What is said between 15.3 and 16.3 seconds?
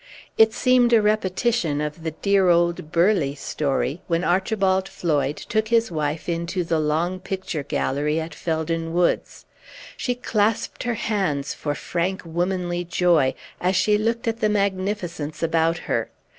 about her.